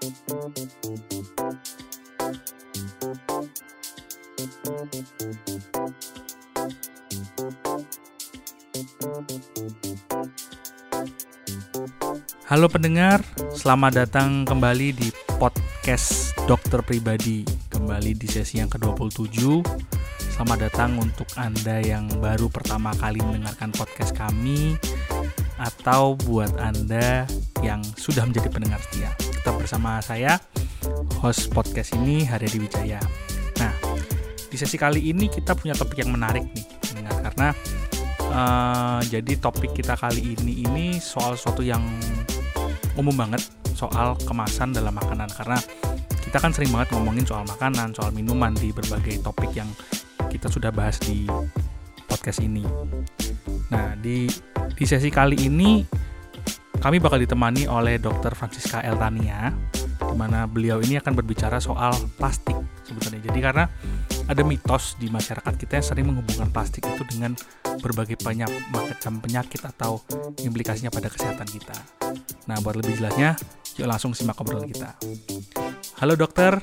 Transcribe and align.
Halo 0.00 0.08
pendengar, 12.72 13.20
selamat 13.52 13.92
datang 13.92 14.48
kembali 14.48 14.96
di 14.96 15.12
podcast 15.36 16.32
Dokter 16.48 16.80
Pribadi. 16.80 17.44
Kembali 17.68 18.16
di 18.16 18.24
sesi 18.24 18.56
yang 18.56 18.72
ke-27. 18.72 19.36
Selamat 20.32 20.72
datang 20.72 20.96
untuk 20.96 21.28
Anda 21.36 21.84
yang 21.84 22.08
baru 22.24 22.48
pertama 22.48 22.96
kali 22.96 23.20
mendengarkan 23.20 23.68
podcast 23.76 24.16
kami 24.16 24.80
atau 25.60 26.16
buat 26.16 26.56
Anda 26.56 27.28
yang 27.60 27.84
sudah 28.00 28.24
menjadi 28.24 28.48
pendengar 28.48 28.80
setia. 28.88 29.12
Bersama 29.60 30.00
saya, 30.00 30.40
host 31.20 31.52
podcast 31.52 31.92
ini 31.92 32.24
Haryadi 32.24 32.58
Wijaya. 32.64 32.96
Nah, 33.60 33.76
di 34.48 34.56
sesi 34.56 34.80
kali 34.80 35.12
ini 35.12 35.28
kita 35.28 35.52
punya 35.52 35.76
topik 35.76 36.00
yang 36.00 36.16
menarik 36.16 36.48
nih, 36.48 36.64
pendengar, 36.80 37.16
karena 37.28 37.48
uh, 38.32 39.00
jadi 39.04 39.36
topik 39.36 39.76
kita 39.76 40.00
kali 40.00 40.32
ini 40.32 40.64
ini 40.64 40.86
soal 40.96 41.36
sesuatu 41.36 41.60
yang 41.60 41.84
umum 42.96 43.12
banget 43.12 43.44
soal 43.76 44.16
kemasan 44.24 44.72
dalam 44.72 44.96
makanan 44.96 45.28
karena 45.36 45.60
kita 46.24 46.40
kan 46.40 46.56
sering 46.56 46.72
banget 46.72 46.96
ngomongin 46.96 47.28
soal 47.28 47.44
makanan, 47.44 47.92
soal 47.92 48.16
minuman 48.16 48.56
di 48.56 48.72
berbagai 48.72 49.20
topik 49.20 49.52
yang 49.52 49.68
kita 50.32 50.48
sudah 50.48 50.72
bahas 50.72 50.96
di 51.04 51.28
podcast 52.08 52.40
ini. 52.40 52.64
Nah, 53.68 53.92
di 54.00 54.24
di 54.72 54.84
sesi 54.88 55.12
kali 55.12 55.36
ini 55.36 55.99
kami 56.80 56.96
bakal 56.96 57.20
ditemani 57.20 57.68
oleh 57.68 58.00
Dr. 58.00 58.32
Francisca 58.32 58.80
Eltania 58.80 59.52
di 60.00 60.16
mana 60.16 60.48
beliau 60.48 60.80
ini 60.80 60.96
akan 60.96 61.12
berbicara 61.12 61.60
soal 61.60 61.92
plastik 62.16 62.56
sebetulnya. 62.88 63.20
Jadi 63.20 63.38
karena 63.44 63.64
ada 64.26 64.42
mitos 64.42 64.96
di 64.96 65.12
masyarakat 65.12 65.54
kita 65.60 65.76
yang 65.76 65.86
sering 65.86 66.06
menghubungkan 66.08 66.48
plastik 66.48 66.88
itu 66.88 67.04
dengan 67.04 67.36
berbagai 67.84 68.16
banyak 68.24 68.48
macam 68.72 69.20
penyakit 69.20 69.60
atau 69.60 70.00
implikasinya 70.40 70.88
pada 70.88 71.12
kesehatan 71.12 71.48
kita. 71.52 71.76
Nah, 72.48 72.56
buat 72.64 72.80
lebih 72.80 72.96
jelasnya, 72.96 73.36
yuk 73.76 73.86
langsung 73.86 74.16
simak 74.16 74.40
obrolan 74.40 74.66
kita. 74.66 74.96
Halo 76.00 76.16
dokter, 76.16 76.56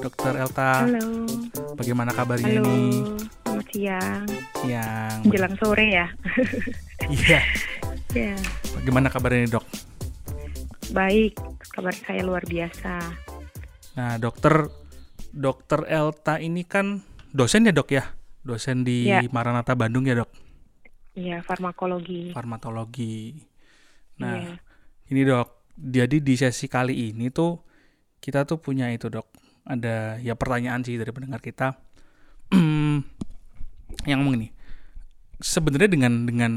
dokter 0.00 0.32
Elta. 0.40 0.88
Halo. 0.88 1.28
Bagaimana 1.76 2.16
kabarnya 2.16 2.56
Halo. 2.56 2.64
ini? 2.64 2.80
Selamat 3.44 3.66
siang. 3.68 4.24
Siang. 4.64 5.16
Menjelang 5.28 5.54
sore 5.60 5.86
ya. 5.92 6.06
Iya. 7.02 7.40
ya. 8.16 8.34
Bagaimana 8.82 9.14
kabarnya 9.14 9.62
dok? 9.62 9.64
Baik. 10.90 11.38
Kabar 11.70 11.94
saya 11.94 12.26
luar 12.26 12.42
biasa. 12.42 12.98
Nah, 13.94 14.18
dokter 14.18 14.66
dokter 15.30 15.86
Elta 15.86 16.42
ini 16.42 16.66
kan 16.66 16.98
dosen 17.30 17.62
ya 17.62 17.70
dok 17.70 17.94
ya? 17.94 18.10
Dosen 18.42 18.82
di 18.82 19.06
Ya. 19.06 19.22
Maranatha 19.30 19.78
Bandung 19.78 20.02
ya 20.02 20.18
dok? 20.18 20.34
Iya, 21.14 21.46
farmakologi. 21.46 22.34
Farmatologi. 22.34 23.38
Nah, 24.18 24.42
Iya. 24.42 24.58
ini 25.14 25.20
dok, 25.30 25.62
jadi 25.78 26.18
di 26.18 26.34
sesi 26.34 26.66
kali 26.66 27.14
ini 27.14 27.30
tuh 27.30 27.62
kita 28.18 28.42
tuh 28.50 28.58
punya 28.58 28.90
itu 28.90 29.06
dok, 29.06 29.30
ada 29.62 30.18
ya 30.18 30.34
pertanyaan 30.34 30.82
sih 30.82 30.98
dari 30.98 31.14
pendengar 31.14 31.38
kita 31.38 31.78
yang 34.10 34.20
ini. 34.26 34.50
Sebenarnya 35.38 35.86
dengan 35.86 36.26
dengan 36.26 36.52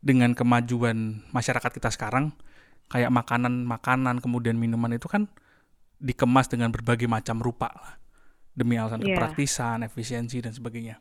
dengan 0.00 0.32
kemajuan 0.32 1.24
masyarakat 1.30 1.70
kita 1.76 1.92
sekarang, 1.92 2.32
kayak 2.88 3.12
makanan-makanan 3.12 4.18
kemudian 4.24 4.56
minuman 4.56 4.96
itu 4.96 5.06
kan 5.06 5.28
dikemas 6.00 6.48
dengan 6.48 6.72
berbagai 6.72 7.04
macam 7.06 7.38
rupa 7.38 7.68
lah, 7.70 7.92
demi 8.56 8.80
alasan 8.80 9.04
Iya. 9.04 9.14
kepraktisan, 9.14 9.84
efisiensi 9.84 10.40
dan 10.40 10.56
sebagainya. 10.56 10.98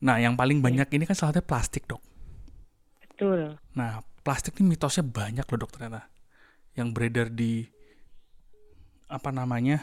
Nah, 0.00 0.16
yang 0.16 0.38
paling 0.38 0.62
banyak 0.64 0.86
ini 0.96 1.04
kan 1.04 1.12
salah 1.12 1.34
satunya 1.36 1.44
plastik 1.44 1.84
dok. 1.84 2.00
Betul. 3.04 3.60
Nah, 3.76 4.00
plastik 4.24 4.56
ini 4.56 4.72
mitosnya 4.72 5.04
banyak 5.04 5.44
loh 5.44 5.58
dok 5.60 5.72
ternyata. 5.76 6.08
Yang 6.72 6.88
beredar 6.96 7.28
di 7.28 7.68
apa 9.10 9.28
namanya? 9.28 9.82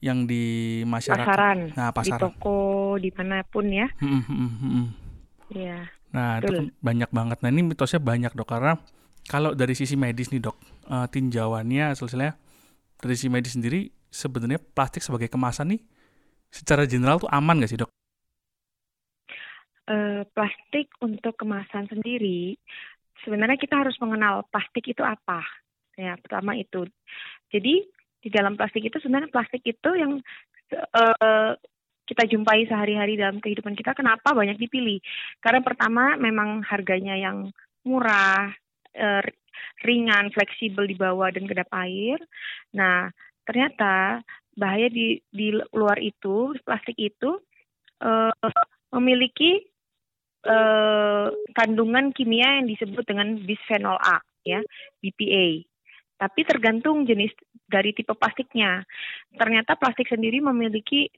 Yang 0.00 0.18
di 0.32 0.44
masyarakat. 0.88 1.26
Pasaran. 1.28 1.58
Nah, 1.76 1.90
Di 1.92 1.96
pasaran. 2.00 2.20
toko, 2.32 2.96
di 2.96 3.10
mana 3.12 3.44
pun 3.44 3.68
ya. 3.68 3.90
Hmm, 4.00 4.22
hmm, 4.24 4.38
hmm, 4.40 4.50
hmm. 4.56 4.86
Iya. 5.52 5.78
Nah, 6.10 6.42
itu 6.42 6.50
Betul. 6.50 6.58
kan 6.58 6.66
banyak 6.82 7.10
banget. 7.14 7.38
Nah, 7.42 7.50
ini 7.54 7.62
mitosnya 7.62 8.00
banyak 8.02 8.32
dok 8.34 8.48
karena 8.50 8.74
kalau 9.30 9.54
dari 9.54 9.74
sisi 9.78 9.94
medis 9.94 10.34
nih 10.34 10.42
dok, 10.42 10.56
eh, 10.90 11.06
tinjauannya 11.06 11.94
hasilnya 11.94 12.34
dari 12.98 13.14
sisi 13.14 13.30
medis 13.30 13.54
sendiri 13.54 13.86
sebenarnya 14.10 14.58
plastik 14.58 15.06
sebagai 15.06 15.30
kemasan 15.30 15.78
nih 15.78 15.80
secara 16.50 16.82
general 16.82 17.22
tuh 17.22 17.30
aman 17.30 17.62
gak 17.62 17.70
sih 17.70 17.78
dok? 17.78 17.90
Eh, 19.90 20.22
plastik 20.34 20.90
untuk 21.02 21.34
kemasan 21.38 21.86
sendiri, 21.90 22.54
sebenarnya 23.22 23.58
kita 23.58 23.78
harus 23.78 23.94
mengenal 24.02 24.46
plastik 24.50 24.86
itu 24.86 25.02
apa. 25.02 25.42
Ya, 25.94 26.14
pertama 26.18 26.54
itu. 26.54 26.86
Jadi 27.50 27.86
di 28.20 28.28
dalam 28.30 28.54
plastik 28.54 28.86
itu 28.86 28.98
sebenarnya 29.02 29.30
plastik 29.30 29.62
itu 29.66 29.90
yang 29.94 30.18
eh, 30.74 31.52
kita 32.10 32.26
jumpai 32.26 32.66
sehari-hari 32.66 33.14
dalam 33.14 33.38
kehidupan 33.38 33.78
kita. 33.78 33.94
Kenapa 33.94 34.34
banyak 34.34 34.58
dipilih? 34.58 34.98
Karena 35.38 35.62
pertama 35.62 36.18
memang 36.18 36.66
harganya 36.66 37.14
yang 37.14 37.54
murah, 37.86 38.50
eh, 38.98 39.22
ringan, 39.86 40.34
fleksibel 40.34 40.90
dibawa 40.90 41.30
dan 41.30 41.46
kedap 41.46 41.70
air. 41.78 42.18
Nah, 42.74 43.14
ternyata 43.46 44.26
bahaya 44.58 44.90
di 44.90 45.22
di 45.30 45.54
luar 45.70 46.02
itu 46.02 46.58
plastik 46.66 46.98
itu 46.98 47.38
eh, 48.02 48.34
memiliki 48.90 49.62
eh, 50.44 51.28
kandungan 51.54 52.10
kimia 52.10 52.58
yang 52.58 52.66
disebut 52.66 53.06
dengan 53.06 53.38
bisphenol 53.46 53.96
A, 54.02 54.18
ya, 54.42 54.58
BPA. 54.98 55.62
Tapi 56.20 56.40
tergantung 56.44 57.08
jenis 57.08 57.32
dari 57.64 57.96
tipe 57.96 58.12
plastiknya. 58.12 58.84
Ternyata 59.32 59.78
plastik 59.80 60.10
sendiri 60.10 60.44
memiliki 60.44 61.08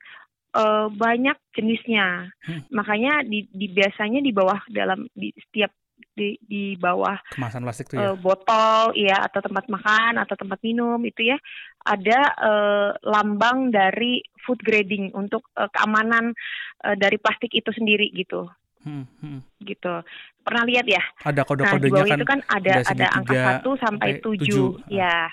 eh, 0.55 0.87
banyak 0.89 1.37
jenisnya. 1.53 2.29
Hmm. 2.45 2.63
Makanya 2.71 3.25
di, 3.25 3.49
di 3.49 3.67
biasanya 3.69 4.21
di 4.21 4.33
bawah 4.33 4.61
dalam 4.69 5.09
di 5.13 5.33
setiap 5.39 5.73
di, 6.13 6.37
di 6.45 6.77
bawah 6.77 7.17
Kemasan 7.33 7.65
plastik 7.65 7.89
tuh 7.89 7.97
ya? 7.97 8.13
eh, 8.13 8.15
botol 8.21 8.93
ya 8.93 9.17
atau 9.25 9.41
tempat 9.41 9.65
makan 9.71 10.21
atau 10.21 10.37
tempat 10.37 10.61
minum 10.61 11.01
itu 11.03 11.25
ya 11.25 11.39
ada 11.83 12.21
eh, 12.37 12.91
lambang 13.01 13.73
dari 13.73 14.21
food 14.45 14.61
grading 14.61 15.09
untuk 15.15 15.49
eh, 15.57 15.69
keamanan 15.73 16.37
eh, 16.85 16.97
dari 17.01 17.17
plastik 17.17 17.53
itu 17.53 17.73
sendiri 17.73 18.13
gitu 18.13 18.49
Hmm, 18.83 19.07
hmm. 19.23 19.63
gitu 19.63 20.03
pernah 20.43 20.67
lihat 20.67 20.83
ya 20.91 20.99
Ada 21.23 21.47
nah 21.63 21.79
di 21.79 21.87
kode-kodenya 21.87 21.95
bawah 21.95 22.09
kan? 22.11 22.19
itu 22.19 22.27
kan 22.27 22.41
ada 22.51 22.73
ada 22.83 23.07
angka 23.15 23.35
satu 23.39 23.71
sampai 23.79 24.11
tujuh. 24.19 24.75
ya 24.91 25.31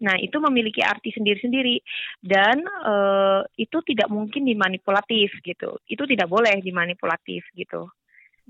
nah 0.00 0.16
itu 0.16 0.36
memiliki 0.38 0.80
arti 0.84 1.12
sendiri-sendiri. 1.14 1.80
Dan 2.20 2.64
eh, 2.64 3.40
itu 3.60 3.78
tidak 3.86 4.08
mungkin 4.08 4.44
dimanipulatif 4.46 5.34
gitu. 5.44 5.80
Itu 5.86 6.02
tidak 6.08 6.28
boleh 6.28 6.58
dimanipulatif 6.60 7.44
gitu. 7.54 7.88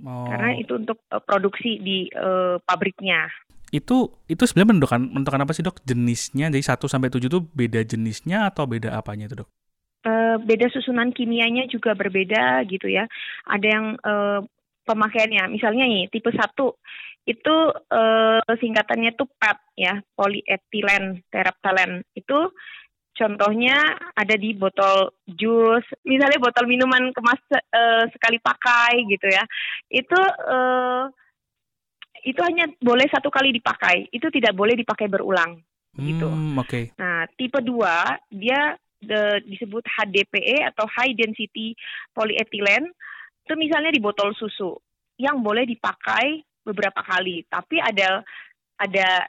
Oh. 0.00 0.24
karena 0.24 0.56
itu 0.56 0.72
untuk 0.80 1.04
eh, 1.12 1.20
produksi 1.20 1.76
di 1.80 2.08
eh, 2.08 2.56
pabriknya. 2.64 3.28
Itu 3.70 4.10
itu 4.26 4.42
sebenarnya 4.48 4.70
menentukan 4.74 5.00
menentukan 5.12 5.42
apa 5.44 5.52
sih 5.52 5.62
dok? 5.62 5.78
Jenisnya. 5.84 6.48
Dari 6.48 6.64
1 6.64 6.90
sampai 6.90 7.12
7 7.12 7.28
itu 7.28 7.38
beda 7.44 7.80
jenisnya 7.84 8.48
atau 8.50 8.64
beda 8.66 8.96
apanya 8.96 9.28
itu 9.30 9.44
dok? 9.44 9.50
Eh, 10.00 10.36
beda 10.40 10.72
susunan 10.72 11.12
kimianya 11.12 11.68
juga 11.68 11.92
berbeda 11.92 12.64
gitu 12.66 12.88
ya. 12.88 13.04
Ada 13.46 13.66
yang 13.66 13.86
eh, 14.00 14.40
pemakaiannya, 14.88 15.54
misalnya 15.54 15.84
nih 15.86 16.08
tipe 16.10 16.32
1 16.32 16.40
itu 17.28 17.56
eh, 17.92 18.40
singkatannya 18.46 19.12
tuh 19.14 19.28
PET 19.36 19.58
ya, 19.76 19.94
polyethylene 20.16 21.24
terephthalate. 21.28 22.08
Itu 22.16 22.52
contohnya 23.14 23.76
ada 24.16 24.34
di 24.38 24.56
botol 24.56 25.12
jus, 25.28 25.84
misalnya 26.06 26.40
botol 26.40 26.64
minuman 26.64 27.12
kemas 27.12 27.40
eh, 27.52 28.04
sekali 28.12 28.40
pakai 28.40 29.04
gitu 29.08 29.26
ya. 29.28 29.44
Itu 29.92 30.20
eh, 30.48 31.04
itu 32.20 32.40
hanya 32.44 32.68
boleh 32.80 33.08
satu 33.08 33.32
kali 33.32 33.52
dipakai, 33.52 34.12
itu 34.12 34.28
tidak 34.28 34.52
boleh 34.52 34.76
dipakai 34.76 35.08
berulang 35.08 35.60
gitu. 35.96 36.28
Hmm, 36.28 36.60
oke. 36.60 36.94
Nah, 37.00 37.26
tipe 37.34 37.58
2 37.58 38.30
dia 38.30 38.76
de- 39.00 39.42
disebut 39.48 39.82
HDPE 39.82 40.68
atau 40.70 40.86
high 40.86 41.16
density 41.16 41.74
polyethylene. 42.14 42.92
Itu 43.44 43.56
misalnya 43.56 43.90
di 43.90 43.98
botol 43.98 44.36
susu 44.36 44.76
yang 45.18 45.42
boleh 45.42 45.66
dipakai 45.66 46.44
beberapa 46.64 47.00
kali, 47.00 47.44
tapi 47.48 47.80
ada 47.80 48.24
ada 48.80 49.28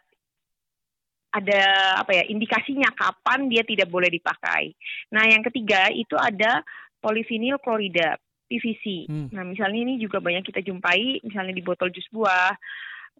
ada 1.31 1.62
apa 2.04 2.12
ya 2.12 2.24
indikasinya 2.28 2.92
kapan 2.92 3.48
dia 3.48 3.63
tidak 3.63 3.88
boleh 3.88 4.12
dipakai. 4.12 4.75
Nah, 5.16 5.24
yang 5.28 5.42
ketiga 5.48 5.88
itu 5.92 6.19
ada 6.19 6.60
polivinil 7.00 7.57
klorida 7.63 8.19
PVC. 8.51 9.07
Hmm. 9.07 9.28
Nah, 9.31 9.48
misalnya 9.48 9.80
ini 9.80 9.95
juga 9.95 10.19
banyak 10.19 10.44
kita 10.44 10.60
jumpai 10.60 11.24
misalnya 11.24 11.56
di 11.56 11.63
botol 11.63 11.88
jus 11.88 12.04
buah, 12.12 12.51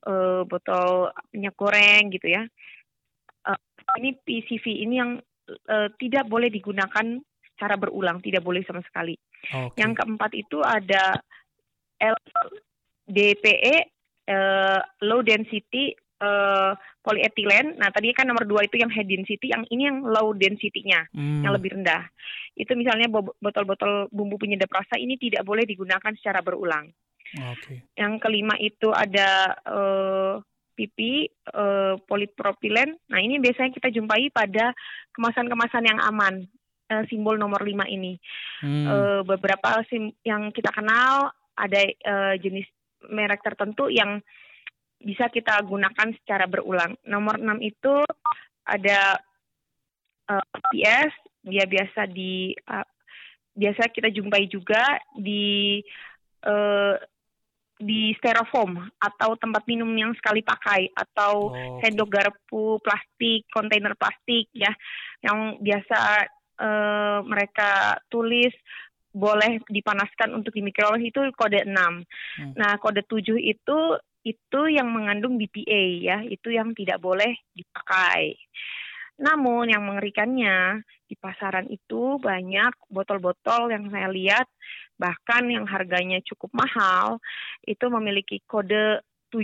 eh, 0.04 0.44
botol 0.44 1.16
minyak 1.32 1.56
goreng 1.56 2.12
gitu 2.12 2.28
ya. 2.28 2.44
Eh, 3.48 3.60
ini 4.04 4.12
PCV 4.20 4.66
ini 4.84 4.96
yang 5.00 5.12
uh, 5.72 5.90
tidak 6.00 6.28
boleh 6.28 6.48
digunakan 6.52 7.20
secara 7.52 7.76
berulang, 7.76 8.24
tidak 8.24 8.44
boleh 8.44 8.64
sama 8.64 8.80
sekali. 8.86 9.16
Okay. 9.42 9.82
Yang 9.82 10.04
keempat 10.04 10.32
itu 10.38 10.60
ada 10.62 11.20
LDPE 13.10 13.76
uh, 14.32 14.80
low 15.04 15.20
density 15.20 15.92
uh, 16.24 16.72
polyethylene. 17.04 17.76
Nah, 17.76 17.92
tadi 17.92 18.16
kan 18.16 18.30
nomor 18.30 18.48
dua 18.48 18.64
itu 18.64 18.80
yang 18.80 18.94
high 18.94 19.06
density, 19.06 19.52
yang 19.52 19.68
ini 19.68 19.90
yang 19.90 20.06
low 20.06 20.32
density-nya, 20.32 21.12
hmm. 21.12 21.44
yang 21.44 21.52
lebih 21.52 21.76
rendah. 21.76 22.08
Itu 22.56 22.78
misalnya 22.78 23.12
botol-botol 23.12 24.08
bumbu 24.14 24.40
penyedap 24.40 24.72
rasa 24.72 24.96
ini 24.96 25.18
tidak 25.20 25.44
boleh 25.44 25.68
digunakan 25.68 26.14
secara 26.16 26.40
berulang. 26.40 26.88
Okay. 27.32 27.84
Yang 27.96 28.14
kelima 28.22 28.56
itu 28.60 28.92
ada 28.92 29.56
uh, 29.64 30.44
pipi 30.76 31.32
uh, 31.56 31.96
polipropilen. 32.04 32.96
Nah, 33.08 33.20
ini 33.20 33.40
biasanya 33.40 33.72
kita 33.72 33.88
jumpai 33.92 34.32
pada 34.32 34.76
kemasan-kemasan 35.16 35.86
yang 35.88 36.00
aman. 36.04 36.48
Uh, 36.92 37.08
simbol 37.08 37.40
nomor 37.40 37.64
lima 37.64 37.88
ini. 37.88 38.20
Hmm. 38.60 38.84
Uh, 38.84 39.22
beberapa 39.24 39.80
sim 39.88 40.12
yang 40.28 40.52
kita 40.52 40.76
kenal 40.76 41.32
ada 41.56 41.82
uh, 42.04 42.36
jenis 42.36 42.68
merek 43.10 43.42
tertentu 43.42 43.90
yang 43.90 44.22
bisa 45.02 45.28
kita 45.34 45.58
gunakan 45.66 46.14
secara 46.22 46.46
berulang. 46.46 46.94
Nomor 47.10 47.42
6 47.42 47.58
itu 47.66 48.06
ada 48.66 49.18
uh, 50.30 50.38
eh, 50.38 50.62
PS, 50.72 51.14
dia 51.42 51.66
biasa 51.66 52.06
di 52.06 52.54
uh, 52.70 52.86
biasa 53.52 53.90
kita 53.90 54.14
jumpai 54.14 54.46
juga 54.48 55.02
di 55.18 55.82
uh, 56.46 56.96
di 57.82 58.14
styrofoam 58.22 58.78
atau 59.02 59.34
tempat 59.42 59.66
minum 59.66 59.90
yang 59.98 60.14
sekali 60.14 60.46
pakai 60.46 60.94
atau 60.94 61.50
oh. 61.50 61.82
sendok 61.82 62.10
garpu 62.14 62.78
plastik, 62.86 63.50
kontainer 63.50 63.98
plastik 63.98 64.54
ya 64.54 64.70
yang 65.26 65.58
biasa 65.58 66.30
uh, 66.62 67.20
mereka 67.26 67.98
tulis 68.14 68.54
boleh 69.12 69.60
dipanaskan 69.68 70.32
untuk 70.32 70.56
di 70.56 70.64
microwave 70.64 71.04
itu 71.04 71.20
kode 71.36 71.68
6. 71.68 71.72
Hmm. 71.72 72.54
Nah, 72.56 72.80
kode 72.80 73.04
7 73.04 73.36
itu 73.38 73.80
itu 74.22 74.62
yang 74.70 74.88
mengandung 74.94 75.36
BPA 75.36 75.84
ya, 76.00 76.18
itu 76.24 76.54
yang 76.54 76.72
tidak 76.78 77.02
boleh 77.02 77.36
dipakai. 77.52 78.38
Namun 79.22 79.70
yang 79.70 79.86
mengerikannya 79.86 80.82
di 81.06 81.14
pasaran 81.20 81.70
itu 81.70 82.18
banyak 82.18 82.74
botol-botol 82.90 83.70
yang 83.70 83.92
saya 83.92 84.10
lihat 84.10 84.48
bahkan 84.98 85.50
yang 85.50 85.66
harganya 85.66 86.22
cukup 86.22 86.54
mahal 86.54 87.18
itu 87.66 87.86
memiliki 87.90 88.42
kode 88.46 89.02
7 89.34 89.44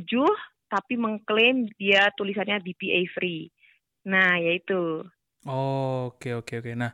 tapi 0.68 1.00
mengklaim 1.00 1.68
dia 1.80 2.12
tulisannya 2.16 2.60
BPA 2.60 3.02
free. 3.16 3.50
Nah, 4.08 4.40
yaitu. 4.40 5.04
Oh, 5.48 6.12
oke 6.12 6.24
okay, 6.24 6.34
oke 6.36 6.48
okay, 6.48 6.58
oke. 6.60 6.72
Okay. 6.72 6.76
Nah, 6.76 6.92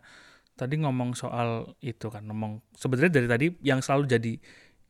tadi 0.53 0.77
ngomong 0.77 1.17
soal 1.17 1.73
itu 1.81 2.07
kan 2.13 2.25
ngomong 2.29 2.61
sebenarnya 2.77 3.11
dari 3.21 3.27
tadi 3.27 3.45
yang 3.65 3.81
selalu 3.81 4.05
jadi 4.05 4.33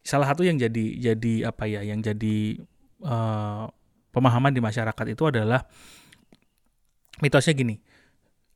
salah 0.04 0.28
satu 0.28 0.44
yang 0.44 0.60
jadi 0.60 1.00
jadi 1.00 1.48
apa 1.48 1.64
ya 1.72 1.82
yang 1.88 2.04
jadi 2.04 2.60
uh, 3.08 3.72
pemahaman 4.12 4.52
di 4.52 4.60
masyarakat 4.60 5.06
itu 5.08 5.24
adalah 5.32 5.64
mitosnya 7.24 7.56
gini. 7.56 7.80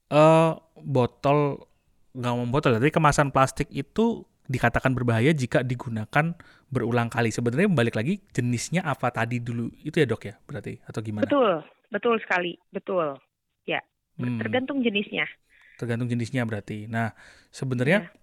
Uh, 0.08 0.56
botol 0.80 1.68
nggak 2.16 2.34
mau 2.36 2.48
botol 2.48 2.76
tapi 2.76 2.92
kemasan 2.92 3.32
plastik 3.32 3.68
itu 3.72 4.24
dikatakan 4.48 4.96
berbahaya 4.96 5.32
jika 5.32 5.64
digunakan 5.64 6.36
berulang 6.68 7.08
kali. 7.08 7.32
Sebenarnya 7.32 7.72
balik 7.72 7.96
lagi 7.96 8.20
jenisnya 8.36 8.84
apa 8.84 9.12
tadi 9.12 9.40
dulu? 9.40 9.72
Itu 9.84 10.04
ya 10.04 10.08
dok 10.08 10.28
ya 10.28 10.36
berarti? 10.44 10.84
Atau 10.84 11.00
gimana? 11.00 11.24
Betul 11.24 11.64
betul 11.88 12.20
sekali 12.20 12.60
betul. 12.76 13.16
Ya 13.64 13.80
hmm. 14.20 14.44
tergantung 14.44 14.84
jenisnya 14.84 15.24
Tergantung 15.78 16.10
jenisnya 16.10 16.44
berarti. 16.44 16.90
Nah, 16.90 17.14
sebenarnya 17.54 18.10
ya. 18.10 18.14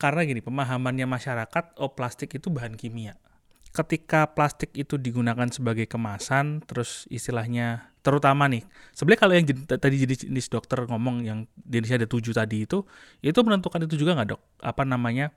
karena 0.00 0.24
gini, 0.24 0.40
pemahamannya 0.40 1.04
masyarakat, 1.04 1.76
oh 1.78 1.92
plastik 1.92 2.34
itu 2.34 2.48
bahan 2.48 2.74
kimia. 2.80 3.20
Ketika 3.68 4.32
plastik 4.32 4.72
itu 4.72 4.96
digunakan 4.96 5.44
sebagai 5.52 5.84
kemasan, 5.84 6.64
terus 6.64 7.04
istilahnya, 7.12 7.92
terutama 8.00 8.48
nih, 8.48 8.64
sebenarnya 8.96 9.20
kalau 9.20 9.34
yang 9.36 9.46
tadi 9.68 9.96
jenis, 10.00 10.24
jenis 10.24 10.46
dokter 10.48 10.88
ngomong 10.88 11.20
yang 11.28 11.44
jenisnya 11.68 12.00
ada 12.00 12.08
tujuh 12.08 12.32
tadi 12.32 12.64
itu, 12.64 12.88
itu 13.20 13.38
menentukan 13.44 13.84
itu 13.84 14.00
juga 14.00 14.16
nggak 14.16 14.28
dok? 14.32 14.42
Apa 14.64 14.88
namanya, 14.88 15.36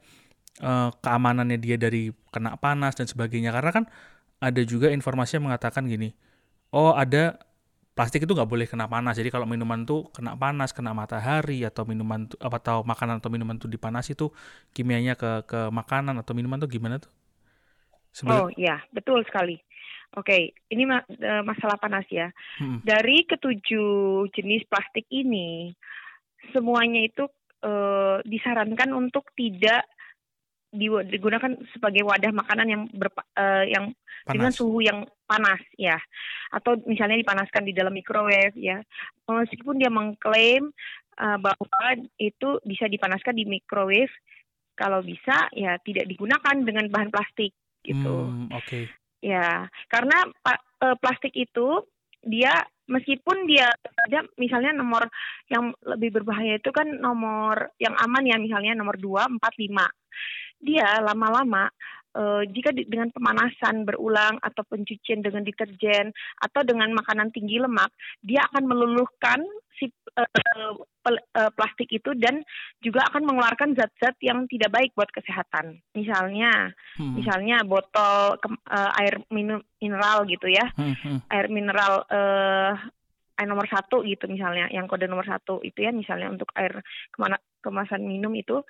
eh, 0.64 0.90
keamanannya 1.04 1.60
dia 1.60 1.76
dari 1.76 2.16
kena 2.32 2.56
panas 2.56 2.96
dan 2.96 3.12
sebagainya. 3.12 3.52
Karena 3.52 3.72
kan 3.76 3.86
ada 4.40 4.62
juga 4.64 4.88
informasi 4.90 5.38
yang 5.38 5.52
mengatakan 5.52 5.86
gini, 5.86 6.16
oh 6.72 6.96
ada 6.96 7.51
plastik 8.02 8.26
itu 8.26 8.34
nggak 8.34 8.50
boleh 8.50 8.66
kena 8.66 8.90
panas. 8.90 9.14
Jadi 9.14 9.30
kalau 9.30 9.46
minuman 9.46 9.86
tuh 9.86 10.10
kena 10.10 10.34
panas, 10.34 10.74
kena 10.74 10.90
matahari 10.90 11.62
atau 11.62 11.86
minuman 11.86 12.26
tuh, 12.26 12.42
apa 12.42 12.58
tahu 12.58 12.82
makanan 12.82 13.22
atau 13.22 13.30
minuman 13.30 13.62
tuh 13.62 13.70
dipanas 13.70 14.10
itu 14.10 14.34
kimianya 14.74 15.14
ke 15.14 15.46
ke 15.46 15.70
makanan 15.70 16.18
atau 16.18 16.34
minuman 16.34 16.58
tuh 16.58 16.66
gimana 16.66 16.98
tuh? 16.98 17.14
Sebenernya... 18.10 18.42
Oh 18.42 18.50
iya, 18.58 18.82
betul 18.90 19.22
sekali. 19.30 19.62
Oke, 20.18 20.58
ini 20.74 20.84
ma 20.90 21.06
e, 21.06 21.46
masalah 21.46 21.78
panas 21.78 22.10
ya. 22.10 22.34
Hmm. 22.58 22.82
Dari 22.82 23.22
ketujuh 23.30 24.34
jenis 24.34 24.66
plastik 24.66 25.06
ini, 25.14 25.70
semuanya 26.50 27.06
itu 27.06 27.30
uh, 27.62 28.18
disarankan 28.26 28.98
untuk 28.98 29.30
tidak 29.38 29.86
digunakan 30.72 31.52
sebagai 31.76 32.08
wadah 32.08 32.32
makanan 32.32 32.68
yang 32.68 32.84
ber, 32.96 33.12
uh, 33.36 33.68
yang 33.68 33.92
panas. 34.24 34.32
dengan 34.32 34.52
suhu 34.56 34.80
yang 34.80 35.04
panas 35.28 35.60
ya 35.76 36.00
atau 36.56 36.80
misalnya 36.88 37.20
dipanaskan 37.20 37.68
di 37.68 37.76
dalam 37.76 37.92
microwave 37.92 38.56
ya 38.56 38.80
meskipun 39.28 39.84
dia 39.84 39.92
mengklaim 39.92 40.72
uh, 41.20 41.38
bahwa 41.44 41.88
itu 42.16 42.64
bisa 42.64 42.88
dipanaskan 42.88 43.36
di 43.36 43.44
microwave 43.44 44.12
kalau 44.80 45.04
bisa 45.04 45.52
ya 45.52 45.76
tidak 45.84 46.08
digunakan 46.08 46.56
dengan 46.64 46.88
bahan 46.88 47.12
plastik 47.12 47.52
gitu 47.84 48.32
hmm, 48.32 48.56
oke 48.56 48.64
okay. 48.64 48.88
ya 49.20 49.68
karena 49.92 50.24
uh, 50.48 50.96
plastik 51.04 51.36
itu 51.36 51.84
dia 52.24 52.54
meskipun 52.86 53.50
dia 53.50 53.72
ada 54.08 54.28
misalnya 54.38 54.76
nomor 54.76 55.08
yang 55.48 55.74
lebih 55.88 56.22
berbahaya 56.22 56.60
itu 56.60 56.70
kan 56.70 56.86
nomor 57.00 57.72
yang 57.82 57.96
aman 57.98 58.28
ya 58.28 58.38
misalnya 58.38 58.78
nomor 58.78 59.00
2, 59.00 59.40
4, 59.40 59.42
5 59.42 60.51
dia 60.62 61.02
lama-lama 61.02 61.70
uh, 62.16 62.44
jika 62.48 62.76
di, 62.76 62.88
dengan 62.88 63.12
pemanasan 63.12 63.88
berulang 63.88 64.40
atau 64.44 64.64
pencucian 64.68 65.24
dengan 65.24 65.44
deterjen 65.44 66.12
atau 66.40 66.62
dengan 66.64 66.92
makanan 66.96 67.32
tinggi 67.32 67.60
lemak, 67.60 67.92
dia 68.24 68.44
akan 68.52 68.64
meluluhkan 68.68 69.40
si 69.80 69.90
uh, 69.90 70.78
uh, 70.78 71.52
plastik 71.58 71.90
itu 71.90 72.14
dan 72.14 72.46
juga 72.84 73.02
akan 73.10 73.26
mengeluarkan 73.26 73.74
zat-zat 73.74 74.14
yang 74.22 74.46
tidak 74.46 74.70
baik 74.70 74.92
buat 74.94 75.10
kesehatan. 75.10 75.82
Misalnya, 75.98 76.76
hmm. 77.02 77.18
misalnya 77.18 77.66
botol 77.66 78.38
ke, 78.38 78.48
uh, 78.70 78.92
air 79.02 79.18
minum 79.34 79.64
mineral 79.82 80.28
gitu 80.30 80.52
ya, 80.52 80.70
hmm. 80.78 80.96
hmm. 81.02 81.20
air 81.34 81.48
mineral 81.50 82.06
uh, 82.12 82.78
air 83.40 83.48
nomor 83.50 83.66
satu 83.66 84.06
gitu 84.06 84.30
misalnya, 84.30 84.70
yang 84.70 84.86
kode 84.86 85.10
nomor 85.10 85.26
satu 85.26 85.66
itu 85.66 85.82
ya 85.82 85.90
misalnya 85.90 86.30
untuk 86.30 86.54
air 86.54 86.86
ke 87.10 87.18
mana 87.18 87.42
kemasan 87.62 88.06
minum 88.06 88.34
itu 88.38 88.62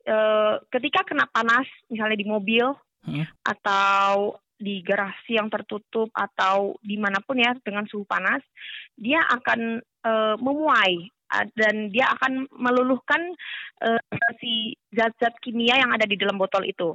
Eh, 0.00 0.54
ketika 0.72 1.04
kena 1.04 1.28
panas 1.28 1.68
misalnya 1.92 2.16
di 2.16 2.24
mobil 2.24 2.72
hmm. 3.04 3.24
atau 3.44 4.40
di 4.56 4.80
garasi 4.80 5.36
yang 5.36 5.52
tertutup 5.52 6.08
atau 6.16 6.76
di 6.80 6.96
mana 6.96 7.20
pun 7.20 7.36
ya 7.36 7.52
dengan 7.60 7.84
suhu 7.88 8.04
panas 8.04 8.44
dia 8.92 9.24
akan 9.24 9.80
uh, 10.04 10.36
memuai 10.36 11.08
dan 11.56 11.88
dia 11.88 12.12
akan 12.12 12.44
meluluhkan 12.52 13.32
uh, 13.80 14.00
si 14.36 14.76
zat-zat 14.92 15.32
kimia 15.40 15.80
yang 15.80 15.96
ada 15.96 16.04
di 16.04 16.20
dalam 16.20 16.36
botol 16.36 16.68
itu. 16.68 16.92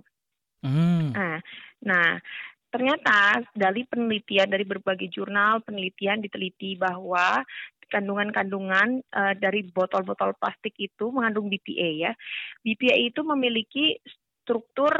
Hmm. 0.61 1.09
Nah, 1.09 1.41
nah 1.81 2.21
ternyata 2.69 3.41
dari 3.55 3.81
penelitian 3.89 4.45
dari 4.51 4.65
berbagai 4.67 5.09
jurnal 5.09 5.65
penelitian 5.65 6.21
diteliti 6.21 6.77
bahwa 6.77 7.41
kandungan-kandungan 7.89 9.05
uh, 9.13 9.33
dari 9.37 9.65
botol-botol 9.69 10.35
plastik 10.37 10.73
itu 10.77 11.09
mengandung 11.13 11.47
BPA 11.49 11.89
ya. 12.09 12.11
BPA 12.65 12.97
itu 12.97 13.21
memiliki 13.21 13.99
struktur 14.41 14.93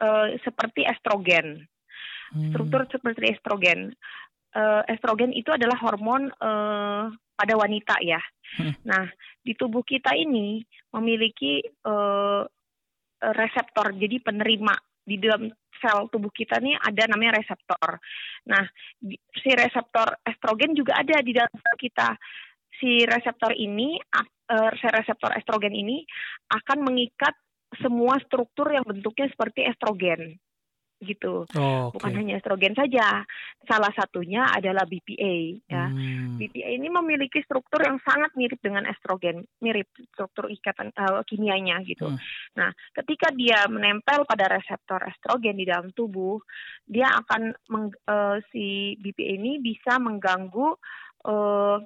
uh, 0.00 0.28
seperti 0.44 0.84
estrogen. 0.88 1.64
Hmm. 2.30 2.50
Struktur 2.52 2.86
seperti 2.88 3.34
estrogen. 3.34 3.92
Uh, 4.50 4.82
estrogen 4.90 5.30
itu 5.30 5.54
adalah 5.54 5.78
hormon 5.78 6.30
uh, 6.42 7.06
pada 7.38 7.54
wanita 7.56 7.96
ya. 8.02 8.20
Hmm. 8.58 8.74
Nah, 8.84 9.06
di 9.40 9.54
tubuh 9.54 9.86
kita 9.86 10.12
ini 10.18 10.60
memiliki 10.92 11.62
uh, 11.86 12.42
reseptor, 13.20 13.92
jadi 13.94 14.16
penerima 14.20 14.74
di 15.04 15.16
dalam 15.20 15.48
sel 15.80 16.06
tubuh 16.12 16.30
kita 16.30 16.60
nih 16.60 16.76
ada 16.76 17.08
namanya 17.10 17.40
reseptor. 17.40 17.98
Nah, 18.46 18.64
si 19.40 19.50
reseptor 19.56 20.20
estrogen 20.22 20.76
juga 20.76 21.00
ada 21.00 21.18
di 21.24 21.32
dalam 21.34 21.50
sel 21.50 21.76
kita. 21.80 22.14
Si 22.80 23.04
reseptor 23.04 23.52
ini, 23.56 23.98
uh, 23.98 24.70
si 24.76 24.86
reseptor 24.88 25.36
estrogen 25.36 25.74
ini 25.74 26.04
akan 26.48 26.86
mengikat 26.86 27.34
semua 27.80 28.20
struktur 28.24 28.72
yang 28.72 28.84
bentuknya 28.84 29.28
seperti 29.30 29.68
estrogen. 29.68 30.40
Gitu. 31.00 31.48
Oh, 31.56 31.88
Bukan 31.96 32.12
oke. 32.12 32.18
hanya 32.20 32.36
estrogen 32.36 32.76
saja. 32.76 33.24
Salah 33.64 33.92
satunya 33.96 34.44
adalah 34.44 34.84
BPA 34.84 35.64
ya. 35.64 35.88
Hmm. 35.88 36.36
BPA 36.36 36.76
ini 36.76 36.92
memiliki 36.92 37.40
struktur 37.40 37.80
yang 37.80 37.96
sangat 38.04 38.36
mirip 38.36 38.60
dengan 38.60 38.84
estrogen, 38.84 39.48
mirip 39.64 39.88
struktur 40.12 40.52
ikatan 40.52 40.92
eh, 40.92 41.22
kimianya 41.24 41.80
gitu. 41.88 42.12
Hmm. 42.12 42.20
Nah, 42.56 42.70
ketika 42.92 43.32
dia 43.32 43.64
menempel 43.66 44.28
pada 44.28 44.52
reseptor 44.52 45.00
estrogen 45.08 45.56
di 45.56 45.64
dalam 45.64 45.88
tubuh, 45.96 46.36
dia 46.84 47.08
akan 47.08 47.56
meng- 47.72 48.00
eh, 48.04 48.38
si 48.52 48.94
BPA 49.00 49.40
ini 49.40 49.56
bisa 49.58 49.96
mengganggu 49.96 50.68
eh, 51.24 51.78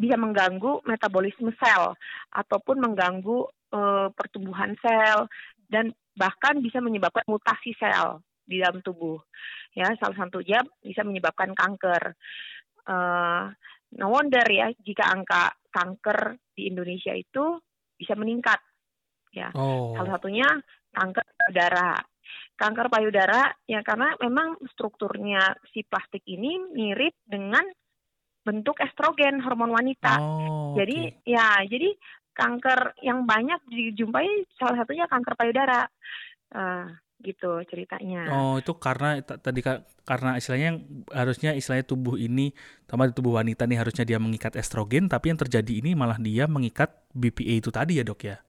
bisa 0.00 0.16
mengganggu 0.16 0.80
metabolisme 0.88 1.52
sel 1.60 1.94
ataupun 2.34 2.82
mengganggu 2.82 3.38
eh, 3.70 4.08
pertumbuhan 4.10 4.74
sel 4.82 5.30
dan 5.70 5.94
bahkan 6.20 6.60
bisa 6.60 6.84
menyebabkan 6.84 7.24
mutasi 7.24 7.72
sel 7.80 8.20
di 8.44 8.60
dalam 8.60 8.84
tubuh. 8.84 9.16
Ya, 9.72 9.88
salah 9.96 10.20
satunya 10.20 10.60
bisa 10.84 11.00
menyebabkan 11.00 11.56
kanker. 11.56 12.12
Eh, 12.84 13.44
no 13.96 14.06
wonder 14.12 14.44
ya 14.44 14.68
jika 14.84 15.08
angka 15.08 15.56
kanker 15.72 16.36
di 16.52 16.68
Indonesia 16.68 17.16
itu 17.16 17.56
bisa 17.96 18.12
meningkat. 18.12 18.60
Ya, 19.32 19.48
Oh. 19.56 19.96
salah 19.96 20.18
satunya 20.20 20.46
kanker 20.92 21.24
payudara. 21.24 21.96
Kanker 22.58 22.86
payudara 22.92 23.42
ya 23.64 23.80
karena 23.80 24.12
memang 24.20 24.60
strukturnya 24.76 25.56
si 25.72 25.80
plastik 25.86 26.20
ini 26.28 26.60
mirip 26.76 27.16
dengan 27.24 27.64
bentuk 28.40 28.76
estrogen 28.82 29.40
hormon 29.40 29.70
wanita. 29.72 30.18
Oh, 30.18 30.74
Jadi 30.76 30.98
oke. 31.12 31.22
ya, 31.28 31.60
jadi 31.64 31.92
kanker 32.40 32.96
yang 33.04 33.28
banyak 33.28 33.60
dijumpai 33.68 34.48
salah 34.56 34.80
satunya 34.80 35.04
kanker 35.04 35.36
payudara. 35.36 35.84
Eh, 36.50 36.86
gitu 37.20 37.60
ceritanya. 37.68 38.32
Oh, 38.32 38.56
itu 38.56 38.72
karena 38.80 39.20
tadi 39.20 39.60
ka- 39.60 39.84
karena 40.08 40.40
istilahnya 40.40 40.80
harusnya 41.12 41.52
istilahnya 41.52 41.84
tubuh 41.84 42.16
ini, 42.16 42.48
terutama 42.88 43.04
di 43.06 43.12
tubuh 43.12 43.36
wanita 43.36 43.68
nih 43.68 43.76
harusnya 43.76 44.08
dia 44.08 44.16
mengikat 44.16 44.56
estrogen, 44.56 45.04
tapi 45.04 45.28
yang 45.28 45.36
terjadi 45.36 45.72
ini 45.84 45.92
malah 45.92 46.16
dia 46.16 46.48
mengikat 46.48 46.88
BPA 47.12 47.60
itu 47.60 47.68
tadi 47.68 48.00
ya, 48.00 48.04
Dok 48.08 48.22
ya. 48.24 48.40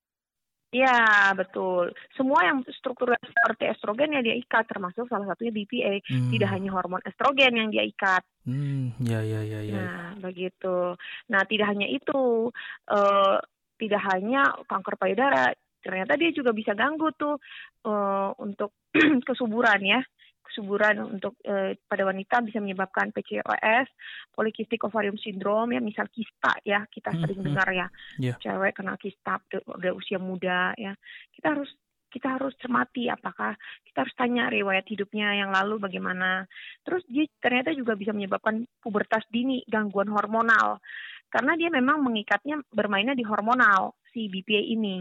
Iya, 0.72 1.36
betul. 1.36 1.92
Semua 2.16 2.48
yang 2.48 2.64
struktur 2.80 3.12
seperti 3.20 3.68
estrogen 3.68 4.16
ya 4.16 4.24
dia 4.24 4.40
ikat, 4.40 4.72
termasuk 4.72 5.04
salah 5.12 5.28
satunya 5.28 5.52
BPA. 5.52 6.00
Tidak 6.32 6.48
Hmm. 6.48 6.56
hanya 6.56 6.70
hormon 6.72 7.04
estrogen 7.04 7.60
yang 7.60 7.68
dia 7.76 7.84
ikat. 7.84 8.24
Hmm, 8.48 8.96
ya 9.04 9.20
ya 9.20 9.44
ya 9.44 9.60
ya. 9.68 9.76
Nah, 9.84 10.16
begitu. 10.24 10.96
Nah, 11.28 11.44
tidak 11.44 11.76
hanya 11.76 11.92
itu, 11.92 12.50
eh, 12.88 13.38
tidak 13.82 14.02
hanya 14.14 14.54
kanker 14.70 14.94
payudara, 15.02 15.50
ternyata 15.82 16.14
dia 16.14 16.30
juga 16.30 16.54
bisa 16.54 16.78
ganggu 16.78 17.10
tuh 17.18 17.42
eh, 17.90 18.30
untuk 18.38 18.78
kesuburan 19.28 19.82
ya. 19.82 20.02
Kesuburan 20.42 21.18
untuk 21.18 21.40
eh, 21.48 21.80
pada 21.88 22.04
wanita 22.06 22.44
bisa 22.44 22.60
menyebabkan 22.60 23.16
PCOS, 23.16 23.88
polycystic 24.36 24.84
ovarium 24.84 25.16
syndrome 25.18 25.74
ya, 25.74 25.82
misal 25.82 26.06
kista 26.12 26.54
ya, 26.62 26.86
kita 26.92 27.10
sering 27.18 27.42
hmm. 27.42 27.48
dengar 27.50 27.68
ya. 27.72 27.88
Iya. 28.20 28.36
Cewek 28.38 28.78
kena 28.78 29.00
kista 29.02 29.42
udah 29.66 29.92
usia 29.96 30.20
muda 30.22 30.76
ya. 30.78 30.94
Kita 31.34 31.58
harus 31.58 31.72
kita 32.12 32.36
harus 32.36 32.52
cermati 32.60 33.08
apakah 33.08 33.56
kita 33.88 34.04
harus 34.04 34.16
tanya 34.20 34.52
riwayat 34.52 34.84
hidupnya 34.92 35.32
yang 35.40 35.56
lalu 35.56 35.80
bagaimana. 35.80 36.44
Terus 36.84 37.08
dia 37.08 37.24
ternyata 37.40 37.72
juga 37.72 37.96
bisa 37.96 38.12
menyebabkan 38.12 38.68
pubertas 38.84 39.24
dini, 39.32 39.64
gangguan 39.64 40.12
hormonal. 40.12 40.84
Karena 41.32 41.56
dia 41.56 41.72
memang 41.72 42.04
mengikatnya 42.04 42.60
bermainnya 42.68 43.16
di 43.16 43.24
hormonal 43.24 43.96
si 44.12 44.28
BPA 44.28 44.60
ini. 44.76 45.00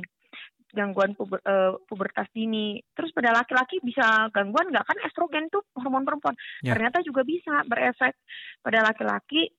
Gangguan 0.70 1.18
puber- 1.18 1.42
eh, 1.42 1.74
pubertas 1.90 2.30
dini. 2.30 2.78
Terus 2.94 3.10
pada 3.10 3.34
laki-laki 3.34 3.82
bisa 3.82 4.30
gangguan 4.30 4.70
nggak 4.70 4.86
kan 4.86 4.98
estrogen 5.02 5.50
tuh 5.50 5.66
hormon 5.74 6.06
perempuan. 6.06 6.38
Ya. 6.62 6.78
Ternyata 6.78 7.02
juga 7.02 7.26
bisa 7.26 7.66
berefek 7.66 8.14
pada 8.62 8.86
laki-laki 8.86 9.50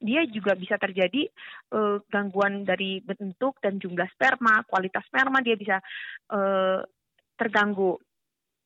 dia 0.00 0.24
juga 0.24 0.56
bisa 0.56 0.80
terjadi 0.80 1.28
eh, 1.72 1.96
gangguan 2.08 2.64
dari 2.64 3.00
bentuk 3.04 3.60
dan 3.60 3.76
jumlah 3.76 4.08
sperma, 4.16 4.64
kualitas 4.64 5.04
sperma 5.08 5.44
dia 5.44 5.56
bisa 5.56 5.76
eh, 6.32 6.80
terganggu. 7.36 8.00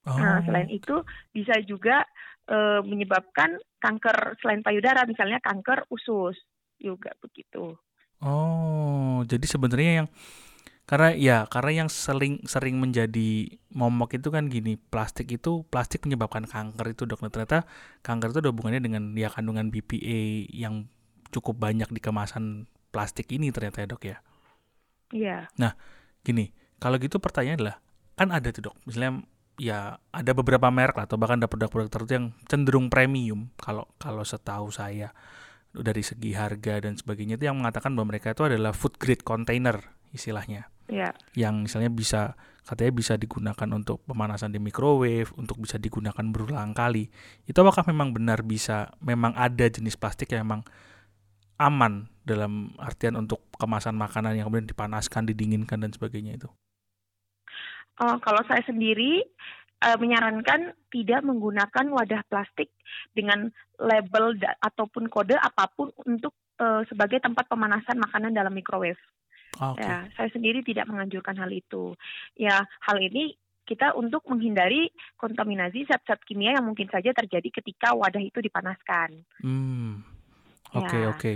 Oh. 0.08 0.16
Nah, 0.16 0.40
selain 0.46 0.70
itu 0.72 1.04
bisa 1.34 1.54
juga 1.66 2.06
eh, 2.48 2.80
menyebabkan 2.82 3.60
kanker 3.78 4.40
selain 4.40 4.64
payudara, 4.64 5.04
misalnya 5.04 5.38
kanker 5.44 5.84
usus 5.92 6.38
juga 6.80 7.12
begitu. 7.20 7.76
Oh, 8.20 9.24
jadi 9.24 9.44
sebenarnya 9.44 9.92
yang 10.04 10.08
karena 10.84 11.14
ya 11.14 11.36
karena 11.46 11.86
yang 11.86 11.88
sering 11.88 12.42
sering 12.44 12.82
menjadi 12.82 13.60
momok 13.70 14.18
itu 14.18 14.28
kan 14.34 14.50
gini, 14.50 14.74
plastik 14.76 15.30
itu 15.30 15.62
plastik 15.70 16.02
menyebabkan 16.04 16.44
kanker 16.48 16.86
itu 16.90 17.06
dok. 17.06 17.22
Nah, 17.22 17.30
ternyata 17.30 17.68
kanker 18.02 18.34
itu 18.34 18.38
ada 18.42 18.50
hubungannya 18.50 18.82
dengan 18.82 19.14
ya 19.14 19.30
kandungan 19.30 19.70
BPA 19.70 20.50
yang 20.50 20.90
cukup 21.30 21.62
banyak 21.62 21.88
di 21.94 22.00
kemasan 22.02 22.66
plastik 22.90 23.30
ini 23.30 23.54
ternyata 23.54 23.86
ya 23.86 23.88
dok 23.88 24.02
ya. 24.02 24.16
Iya. 25.14 25.38
Gini, 26.20 26.52
kalau 26.82 26.98
gitu 26.98 27.22
pertanyaan 27.22 27.56
adalah 27.62 27.76
kan 28.20 28.28
ada 28.36 28.52
tuh 28.52 28.68
dok, 28.68 28.76
misalnya 28.84 29.24
ya 29.56 29.96
ada 30.12 30.32
beberapa 30.36 30.68
merek 30.68 31.00
lah 31.00 31.08
atau 31.08 31.16
bahkan 31.16 31.40
ada 31.40 31.48
produk-produk 31.48 31.88
tertentu 31.88 32.12
yang 32.12 32.26
cenderung 32.44 32.92
premium. 32.92 33.48
Kalau 33.56 33.88
kalau 33.96 34.20
setahu 34.20 34.68
saya 34.68 35.08
dari 35.72 36.04
segi 36.04 36.36
harga 36.36 36.84
dan 36.84 37.00
sebagainya 37.00 37.40
itu 37.40 37.48
yang 37.48 37.56
mengatakan 37.56 37.96
bahwa 37.96 38.12
mereka 38.12 38.36
itu 38.36 38.44
adalah 38.44 38.76
food 38.76 39.00
grade 39.00 39.24
container 39.24 39.80
istilahnya. 40.12 40.68
Iya. 40.90 41.14
yang 41.38 41.70
misalnya 41.70 41.86
bisa 41.86 42.34
katanya 42.66 42.90
bisa 42.90 43.14
digunakan 43.14 43.68
untuk 43.70 44.02
pemanasan 44.10 44.50
di 44.50 44.58
microwave 44.58 45.30
untuk 45.38 45.62
bisa 45.62 45.78
digunakan 45.78 46.26
berulang 46.34 46.74
kali. 46.74 47.14
Itu 47.46 47.62
apakah 47.62 47.86
memang 47.86 48.10
benar 48.10 48.42
bisa 48.42 48.90
memang 48.98 49.30
ada 49.38 49.70
jenis 49.70 49.94
plastik 49.94 50.34
yang 50.34 50.50
memang 50.50 50.66
aman 51.62 52.10
dalam 52.26 52.74
artian 52.82 53.14
untuk 53.14 53.46
kemasan 53.54 53.94
makanan 53.94 54.34
yang 54.34 54.50
kemudian 54.50 54.66
dipanaskan 54.66 55.30
didinginkan 55.30 55.78
dan 55.78 55.94
sebagainya 55.94 56.42
itu 56.42 56.50
Oh, 58.00 58.16
kalau 58.24 58.40
saya 58.48 58.64
sendiri 58.64 59.20
eh, 59.80 59.96
menyarankan 60.00 60.72
tidak 60.88 61.20
menggunakan 61.24 61.86
wadah 61.92 62.24
plastik 62.28 62.72
dengan 63.12 63.52
label 63.76 64.36
ataupun 64.64 65.12
kode 65.12 65.36
apa 65.36 65.68
pun 65.72 65.92
untuk 66.08 66.32
eh, 66.60 66.82
sebagai 66.88 67.20
tempat 67.20 67.48
pemanasan 67.48 68.00
makanan 68.00 68.32
dalam 68.32 68.52
microwave. 68.52 69.00
Oke 69.60 69.82
Ya, 69.82 70.06
saya 70.16 70.30
sendiri 70.32 70.64
tidak 70.64 70.88
menganjurkan 70.88 71.36
hal 71.36 71.50
itu. 71.52 71.92
Ya, 72.38 72.64
hal 72.86 72.96
ini 73.02 73.36
kita 73.68 73.94
untuk 73.94 74.26
menghindari 74.26 74.90
kontaminasi 75.14 75.86
zat-zat 75.86 76.22
kimia 76.26 76.58
yang 76.58 76.66
mungkin 76.66 76.90
saja 76.90 77.14
terjadi 77.14 77.62
ketika 77.62 77.94
wadah 77.94 78.22
itu 78.22 78.42
dipanaskan. 78.42 79.22
Hmm. 79.44 80.02
Oke, 80.74 80.98
Ya. 80.98 81.10
oke. 81.10 81.32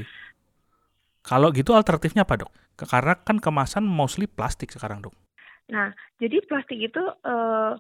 Kalau 1.25 1.51
gitu 1.55 1.73
alternatifnya 1.75 2.27
apa, 2.27 2.43
Dok? 2.43 2.53
Karena 2.75 3.15
kan 3.19 3.39
kemasan 3.39 3.87
mostly 3.87 4.27
plastik 4.27 4.75
sekarang, 4.75 5.03
Dok. 5.03 5.24
Nah, 5.71 5.93
jadi 6.21 6.45
plastik 6.45 6.77
itu 6.77 7.03
eh, 7.25 7.73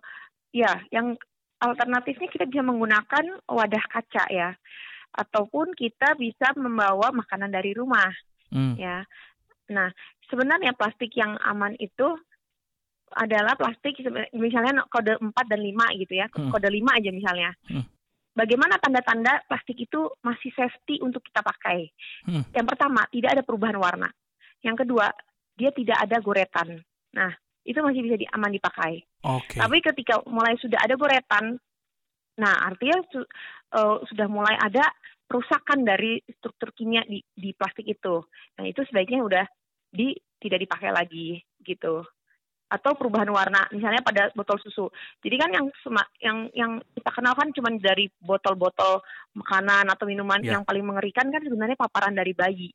ya 0.54 0.72
yang 0.94 1.18
alternatifnya 1.60 2.28
kita 2.28 2.44
bisa 2.48 2.62
menggunakan 2.64 3.40
wadah 3.48 3.84
kaca 3.90 4.24
ya. 4.32 4.52
Ataupun 5.14 5.72
kita 5.78 6.18
bisa 6.18 6.50
membawa 6.58 7.14
makanan 7.14 7.52
dari 7.54 7.70
rumah 7.76 8.10
Hmm. 8.54 8.78
ya. 8.78 9.02
Nah, 9.74 9.90
sebenarnya 10.30 10.78
plastik 10.78 11.10
yang 11.18 11.34
aman 11.42 11.74
itu 11.82 12.06
adalah 13.14 13.58
plastik 13.58 13.98
misalnya 14.30 14.86
kode 14.86 15.18
4 15.18 15.34
dan 15.50 15.60
5 15.60 15.90
gitu 15.98 16.14
ya. 16.14 16.30
Hmm. 16.30 16.54
Kode 16.54 16.70
5 16.70 16.94
aja 16.94 17.10
misalnya. 17.10 17.50
Hmm. 17.66 17.82
Bagaimana 18.34 18.78
tanda-tanda 18.82 19.42
plastik 19.46 19.78
itu 19.78 20.10
masih 20.22 20.50
safety 20.54 20.98
untuk 21.02 21.22
kita 21.22 21.42
pakai? 21.42 21.90
Hmm. 22.26 22.42
Yang 22.50 22.66
pertama, 22.74 23.06
tidak 23.10 23.30
ada 23.38 23.42
perubahan 23.46 23.78
warna. 23.78 24.10
Yang 24.62 24.86
kedua, 24.86 25.06
dia 25.54 25.70
tidak 25.70 25.98
ada 26.02 26.16
goretan. 26.18 26.82
Nah, 27.14 27.30
itu 27.64 27.80
masih 27.80 28.00
bisa 28.04 28.16
di, 28.20 28.26
aman 28.28 28.52
dipakai. 28.52 29.00
Oke. 29.24 29.56
Tapi 29.56 29.80
ketika 29.80 30.20
mulai 30.28 30.54
sudah 30.60 30.76
ada 30.84 30.94
goretan, 30.94 31.56
nah 32.36 32.54
artinya 32.68 33.00
su- 33.08 33.28
eh, 33.74 33.96
sudah 34.12 34.26
mulai 34.28 34.54
ada 34.60 34.84
perusakan 35.24 35.82
dari 35.82 36.20
struktur 36.36 36.70
kimia 36.76 37.02
di, 37.08 37.24
di 37.32 37.56
plastik 37.56 37.88
itu. 37.88 38.20
Nah 38.60 38.64
itu 38.68 38.84
sebaiknya 38.84 39.24
udah 39.24 39.44
di 39.88 40.12
tidak 40.38 40.60
dipakai 40.68 40.92
lagi 40.92 41.40
gitu. 41.64 42.04
Atau 42.68 42.96
perubahan 42.98 43.30
warna, 43.30 43.64
misalnya 43.70 44.02
pada 44.04 44.28
botol 44.34 44.58
susu. 44.60 44.90
Jadi 45.24 45.36
kan 45.40 45.50
yang 45.52 45.66
yang 46.20 46.38
yang 46.52 46.72
kita 46.92 47.10
kenal 47.12 47.32
kan 47.32 47.48
cuma 47.54 47.70
dari 47.80 48.10
botol-botol 48.20 49.00
makanan 49.36 49.88
atau 49.88 50.04
minuman 50.04 50.42
Ya. 50.44 50.58
yang 50.58 50.64
paling 50.68 50.84
mengerikan 50.84 51.32
kan 51.32 51.40
sebenarnya 51.40 51.80
paparan 51.80 52.12
dari 52.12 52.34
bayi. 52.36 52.68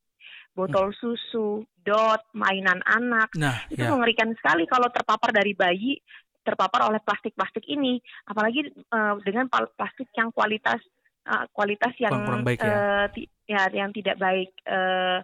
Botol 0.60 0.92
susu, 0.92 1.64
dot, 1.80 2.20
mainan 2.36 2.84
anak 2.84 3.32
Nah, 3.40 3.64
itu 3.72 3.80
ya. 3.80 3.88
mengerikan 3.96 4.28
sekali 4.36 4.68
kalau 4.68 4.92
terpapar 4.92 5.32
dari 5.32 5.56
bayi 5.56 5.96
terpapar 6.44 6.92
oleh 6.92 7.00
plastik-plastik 7.00 7.64
ini 7.64 8.00
apalagi 8.28 8.68
eh, 8.76 9.14
dengan 9.24 9.48
plastik 9.48 10.12
yang 10.20 10.36
kualitas 10.36 10.84
eh, 11.24 11.46
kualitas 11.56 11.96
yang 11.96 12.12
Kurang- 12.12 12.28
kurang 12.28 12.44
baik 12.44 12.60
ya. 12.60 12.76
eh, 12.76 13.06
ti- 13.16 13.30
ya 13.48 13.62
yang 13.72 13.96
tidak 13.96 14.20
baik 14.20 14.52
eh, 14.68 15.20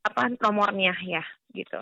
apa 0.00 0.22
nomornya 0.40 0.92
ya 1.00 1.24
gitu 1.56 1.80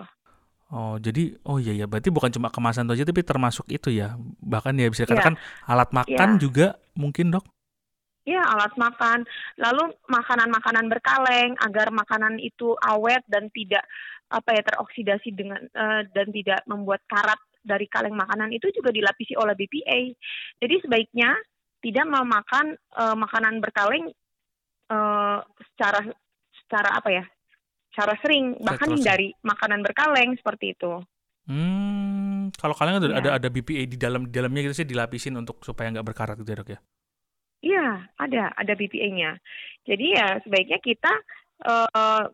Oh, 0.69 1.01
jadi 1.01 1.33
oh 1.49 1.57
iya 1.57 1.73
ya, 1.73 1.89
berarti 1.89 2.13
bukan 2.13 2.29
cuma 2.29 2.53
kemasan 2.53 2.85
itu 2.85 3.01
aja 3.01 3.05
tapi 3.09 3.25
termasuk 3.25 3.65
itu 3.73 3.89
ya. 3.89 4.21
Bahkan 4.21 4.77
ya 4.77 4.93
bisa 4.93 5.09
dikatakan 5.09 5.41
ya. 5.41 5.65
alat 5.65 5.89
makan 5.97 6.37
ya. 6.37 6.41
juga 6.45 6.67
mungkin, 6.93 7.33
Dok. 7.33 7.41
Ya, 8.29 8.45
alat 8.45 8.77
makan. 8.77 9.25
Lalu 9.57 9.97
makanan-makanan 10.05 10.93
berkaleng 10.93 11.57
agar 11.65 11.89
makanan 11.89 12.37
itu 12.37 12.77
awet 12.85 13.25
dan 13.25 13.49
tidak 13.57 13.89
apa 14.29 14.53
ya 14.53 14.61
teroksidasi 14.61 15.33
dengan 15.33 15.65
uh, 15.73 16.05
dan 16.13 16.29
tidak 16.29 16.61
membuat 16.69 17.01
karat 17.09 17.41
dari 17.65 17.89
kaleng 17.89 18.13
makanan 18.13 18.53
itu 18.53 18.69
juga 18.77 18.93
dilapisi 18.93 19.33
oleh 19.33 19.57
BPA. 19.57 20.13
Jadi 20.61 20.75
sebaiknya 20.85 21.33
tidak 21.81 22.05
memakan 22.05 22.77
uh, 23.01 23.17
makanan 23.17 23.65
berkaleng 23.65 24.13
uh, 24.93 25.41
secara 25.73 26.05
secara 26.65 27.01
apa 27.01 27.09
ya? 27.09 27.25
Secara 27.97 28.13
sering 28.21 28.61
bahkan 28.61 28.93
hindari 28.93 29.33
makanan 29.41 29.81
berkaleng 29.81 30.37
seperti 30.37 30.77
itu. 30.77 31.01
Hmm, 31.49 32.53
kalau 32.61 32.77
kaleng 32.77 33.01
ada, 33.01 33.09
ya. 33.09 33.17
ada 33.25 33.31
ada 33.41 33.49
BPA 33.49 33.89
di 33.89 33.97
dalam 33.97 34.29
di 34.29 34.33
dalamnya 34.37 34.69
gitu 34.69 34.85
sih 34.85 34.89
dilapisin 34.89 35.33
untuk 35.41 35.65
supaya 35.65 35.89
nggak 35.89 36.05
berkarat 36.05 36.37
gitu 36.37 36.53
ya, 36.53 36.61
dok 36.61 36.71
ya? 36.77 36.81
Iya, 37.59 38.07
ada 38.15 38.55
ada 38.55 38.73
BPA-nya. 38.79 39.35
Jadi 39.83 40.07
ya 40.15 40.39
sebaiknya 40.47 40.79
kita 40.79 41.13
uh, 41.67 42.25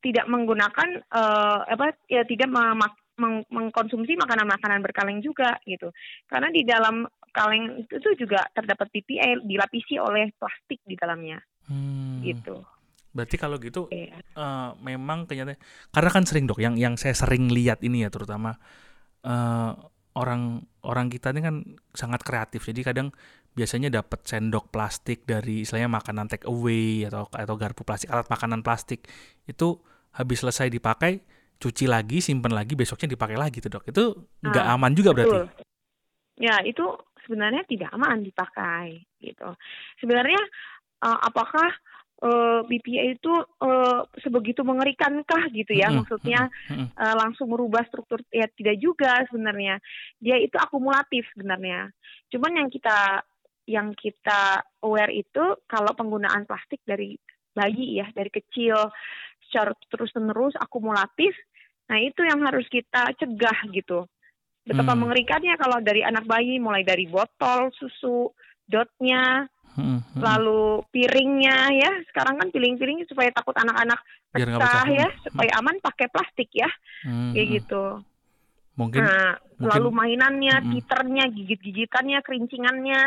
tidak 0.00 0.26
menggunakan 0.28 1.04
uh, 1.12 1.64
apa 1.64 1.96
ya 2.08 2.24
tidak 2.28 2.48
memak 2.48 2.96
meng 3.20 3.44
mengkonsumsi 3.52 4.16
makanan-makanan 4.16 4.80
berkaleng 4.80 5.20
juga 5.20 5.60
gitu. 5.68 5.92
Karena 6.28 6.48
di 6.48 6.64
dalam 6.64 7.04
kaleng 7.30 7.84
itu 7.86 8.10
juga 8.16 8.44
terdapat 8.56 8.88
BPA 8.90 9.44
dilapisi 9.44 10.00
oleh 10.00 10.32
plastik 10.36 10.80
di 10.84 10.96
dalamnya. 10.96 11.40
Hmm. 11.68 12.24
Gitu. 12.24 12.60
Berarti 13.12 13.36
kalau 13.36 13.60
gitu 13.60 13.90
yeah. 13.92 14.16
Iya. 14.16 14.38
uh, 14.38 14.70
memang 14.80 15.28
kenyataan 15.28 15.58
karena 15.90 16.10
kan 16.10 16.24
sering 16.24 16.46
dok 16.46 16.62
yang 16.62 16.78
yang 16.78 16.94
saya 16.94 17.14
sering 17.14 17.50
lihat 17.50 17.82
ini 17.82 18.06
ya 18.06 18.10
terutama 18.10 18.54
uh, 19.26 19.72
orang 20.14 20.62
orang 20.82 21.06
kita 21.12 21.30
ini 21.30 21.40
kan 21.44 21.56
sangat 21.94 22.24
kreatif. 22.24 22.66
Jadi 22.66 22.80
kadang 22.82 23.08
biasanya 23.50 23.90
dapat 23.90 24.22
sendok 24.24 24.70
plastik 24.70 25.26
dari 25.26 25.66
istilahnya 25.66 25.90
makanan 25.90 26.30
take 26.30 26.46
away 26.46 27.04
atau 27.06 27.26
atau 27.30 27.54
garpu 27.58 27.82
plastik 27.82 28.08
alat 28.08 28.30
makanan 28.30 28.62
plastik. 28.62 29.10
Itu 29.44 29.82
habis 30.14 30.42
selesai 30.42 30.70
dipakai 30.70 31.22
cuci 31.60 31.84
lagi 31.84 32.24
simpan 32.24 32.56
lagi 32.56 32.72
besoknya 32.72 33.12
dipakai 33.12 33.36
lagi 33.36 33.60
tuh 33.60 33.70
dok. 33.78 33.84
Itu 33.90 34.04
nggak 34.40 34.64
nah, 34.64 34.74
aman 34.78 34.92
juga 34.96 35.12
berarti? 35.12 35.68
ya 36.40 36.56
itu 36.64 36.82
sebenarnya 37.28 37.62
tidak 37.68 37.92
aman 37.92 38.24
dipakai 38.24 39.04
gitu. 39.20 39.52
Sebenarnya 40.00 40.40
uh, 41.04 41.20
apakah 41.20 41.68
uh, 42.24 42.28
eh, 42.28 42.60
BPA 42.64 43.04
itu 43.20 43.32
uh, 43.60 44.08
sebegitu 44.24 44.64
mengerikankah 44.64 45.52
gitu 45.52 45.72
ya? 45.76 45.88
Mm 45.88 45.92
-hmm. 45.92 45.98
maksudnya 46.00 46.40
mm 46.48 46.74
-hmm. 46.74 46.86
uh, 46.96 47.14
langsung 47.20 47.52
merubah 47.52 47.84
struktur? 47.88 48.24
Ya 48.32 48.48
tidak 48.56 48.80
juga 48.80 49.20
sebenarnya. 49.28 49.78
Dia 50.16 50.40
itu 50.40 50.56
akumulatif 50.56 51.28
sebenarnya. 51.36 51.92
Cuman 52.32 52.56
yang 52.56 52.68
kita 52.72 53.20
yang 53.70 53.94
kita 53.94 54.66
aware 54.82 55.14
itu 55.14 55.54
kalau 55.70 55.94
penggunaan 55.94 56.42
plastik 56.50 56.82
dari 56.82 57.14
bayi 57.54 58.02
ya 58.02 58.06
dari 58.10 58.30
kecil 58.30 58.90
secara 59.46 59.74
terus 59.90 60.10
menerus 60.18 60.54
akumulatif 60.58 61.34
nah 61.90 61.98
itu 61.98 62.22
yang 62.22 62.42
harus 62.46 62.66
kita 62.70 63.14
cegah 63.18 63.58
gitu 63.74 64.06
betapa 64.62 64.94
hmm. 64.94 65.00
mengerikannya 65.06 65.54
kalau 65.58 65.82
dari 65.82 66.06
anak 66.06 66.26
bayi 66.26 66.62
mulai 66.62 66.86
dari 66.86 67.10
botol 67.10 67.74
susu 67.74 68.30
dotnya 68.70 69.50
hmm, 69.74 69.98
hmm. 70.14 70.20
lalu 70.22 70.86
piringnya 70.94 71.74
ya 71.74 71.90
sekarang 72.14 72.38
kan 72.38 72.48
piring-piring 72.54 73.02
supaya 73.10 73.34
takut 73.34 73.58
anak-anak 73.58 73.98
pecah 74.30 74.86
ya 74.86 75.08
supaya 75.26 75.50
aman 75.58 75.82
pakai 75.82 76.06
plastik 76.14 76.50
ya 76.54 76.70
hmm. 77.02 77.34
kayak 77.34 77.46
hmm. 77.46 77.54
gitu 77.58 77.84
mungkin, 78.78 79.02
nah, 79.02 79.36
mungkin 79.58 79.66
lalu 79.66 79.88
mainannya 79.90 80.56
hmm. 80.62 80.70
titernya 80.78 81.24
gigit-gigitannya 81.34 82.18
kerincingannya 82.22 83.00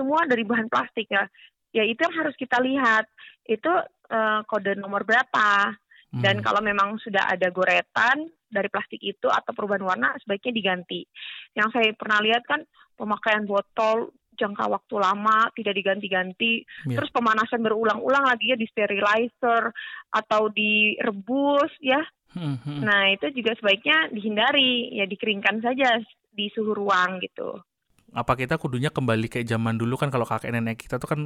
semua 0.00 0.24
dari 0.24 0.48
bahan 0.48 0.72
plastik 0.72 1.12
ya 1.12 1.28
ya 1.76 1.84
itu 1.84 2.00
yang 2.00 2.16
harus 2.24 2.34
kita 2.40 2.56
lihat 2.64 3.04
itu 3.44 3.68
uh, 4.08 4.40
kode 4.48 4.80
nomor 4.80 5.04
berapa 5.04 5.76
dan 6.10 6.42
hmm. 6.42 6.44
kalau 6.44 6.58
memang 6.58 6.98
sudah 6.98 7.30
ada 7.30 7.54
goretan 7.54 8.26
dari 8.50 8.66
plastik 8.66 8.98
itu 8.98 9.30
atau 9.30 9.54
perubahan 9.54 9.86
warna 9.86 10.10
sebaiknya 10.18 10.50
diganti. 10.50 11.06
Yang 11.54 11.68
saya 11.78 11.90
pernah 11.94 12.18
lihat 12.18 12.42
kan 12.50 12.66
pemakaian 12.98 13.46
botol 13.46 14.10
jangka 14.34 14.66
waktu 14.66 14.94
lama 14.98 15.54
tidak 15.54 15.78
diganti-ganti, 15.78 16.66
yeah. 16.88 16.98
terus 16.98 17.14
pemanasan 17.14 17.62
berulang-ulang 17.62 18.26
lagi 18.26 18.50
ya 18.50 18.58
di 18.58 18.66
sterilizer 18.66 19.70
atau 20.10 20.50
direbus 20.50 21.70
ya. 21.78 22.02
Hmm, 22.34 22.58
hmm. 22.58 22.82
Nah 22.82 23.14
itu 23.14 23.30
juga 23.30 23.54
sebaiknya 23.54 24.10
dihindari 24.10 24.90
ya 24.98 25.06
dikeringkan 25.06 25.62
saja 25.62 26.02
di 26.34 26.50
suhu 26.50 26.74
ruang 26.74 27.22
gitu. 27.22 27.62
Apa 28.10 28.34
kita 28.34 28.58
kudunya 28.58 28.90
kembali 28.90 29.30
kayak 29.30 29.46
zaman 29.46 29.78
dulu 29.78 29.94
kan 29.94 30.10
kalau 30.10 30.26
kakek 30.26 30.50
nenek 30.50 30.82
kita 30.82 30.98
tuh 30.98 31.10
kan 31.10 31.20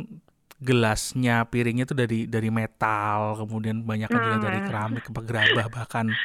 gelasnya, 0.61 1.45
piringnya 1.51 1.85
itu 1.85 1.97
dari 1.97 2.31
dari 2.31 2.49
metal, 2.49 3.37
kemudian 3.43 3.83
banyak 3.83 4.07
kan 4.07 4.21
juga 4.21 4.39
dari 4.49 4.61
nah. 4.63 4.67
keramik, 4.69 5.05
gerabah 5.11 5.69
bahkan. 5.71 6.09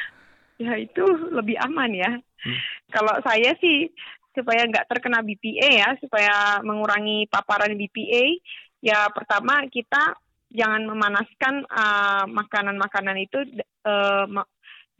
Ya 0.60 0.76
itu 0.76 1.00
lebih 1.32 1.56
aman 1.56 1.88
ya. 1.88 2.20
Hmm. 2.20 2.58
Kalau 2.92 3.16
saya 3.24 3.56
sih 3.64 3.88
supaya 4.36 4.68
nggak 4.68 4.92
terkena 4.92 5.24
BPA 5.24 5.68
ya, 5.72 5.88
supaya 6.04 6.60
mengurangi 6.60 7.24
paparan 7.32 7.72
BPA, 7.80 8.36
ya 8.84 9.08
pertama 9.08 9.64
kita 9.72 10.20
jangan 10.52 10.84
memanaskan 10.84 11.64
uh, 11.64 12.28
makanan-makanan 12.28 13.16
itu 13.24 13.40
uh, 13.88 14.28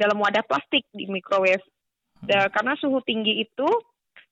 dalam 0.00 0.16
wadah 0.16 0.40
plastik 0.48 0.88
di 0.96 1.04
microwave. 1.12 1.60
Hmm. 2.20 2.52
karena 2.52 2.76
suhu 2.76 3.00
tinggi 3.04 3.44
itu 3.44 3.68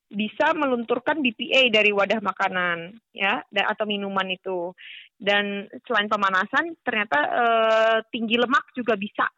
bisa 0.08 0.56
melunturkan 0.56 1.20
BPA 1.20 1.68
dari 1.68 1.92
wadah 1.92 2.24
makanan 2.24 2.96
ya 3.12 3.44
dan 3.52 3.64
atau 3.68 3.84
minuman 3.84 4.24
itu 4.32 4.72
dan 5.20 5.68
selain 5.84 6.08
pemanasan 6.08 6.72
ternyata 6.80 7.18
uh, 7.28 7.98
tinggi 8.08 8.40
lemak 8.40 8.72
juga 8.72 8.96
bisa 8.96 9.28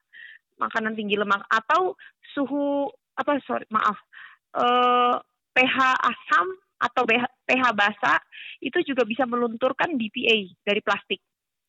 makanan 0.62 0.94
tinggi 0.94 1.18
lemak 1.18 1.42
atau 1.50 1.98
suhu 2.30 2.86
apa 3.18 3.42
sorry 3.42 3.66
maaf 3.74 3.98
pH 5.54 5.76
asam 5.98 6.46
atau 6.80 7.02
pH 7.44 7.64
basah 7.76 8.18
itu 8.64 8.80
juga 8.82 9.04
bisa 9.04 9.28
melunturkan 9.28 9.94
BPA 9.94 10.48
dari 10.64 10.80
plastik. 10.80 11.20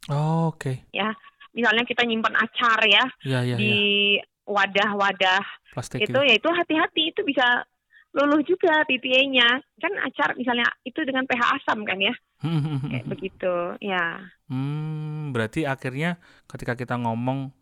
Oh, 0.08 0.56
Oke. 0.56 0.58
Okay. 0.58 0.76
Ya, 0.96 1.12
misalnya 1.52 1.84
kita 1.84 2.08
nyimpan 2.08 2.36
acar 2.40 2.80
ya, 2.88 3.06
ya, 3.28 3.40
ya 3.44 3.56
di 3.60 3.76
ya. 4.18 4.24
wadah-wadah 4.48 5.44
plastik 5.76 6.08
itu, 6.08 6.20
ya 6.24 6.34
itu 6.40 6.50
hati-hati 6.50 7.12
itu 7.12 7.22
bisa 7.28 7.68
luluh 8.12 8.44
juga 8.44 8.84
BPA-nya. 8.88 9.64
Kan 9.80 9.94
acar 10.04 10.36
misalnya 10.36 10.68
itu 10.84 11.00
dengan 11.08 11.24
pH 11.28 11.42
asam 11.62 11.84
kan 11.88 12.00
ya. 12.00 12.16
Kayak 12.92 13.06
begitu, 13.08 13.54
ya. 13.80 14.32
Hmm, 14.50 15.30
berarti 15.30 15.64
akhirnya 15.70 16.18
ketika 16.50 16.74
kita 16.74 16.98
ngomong 16.98 17.54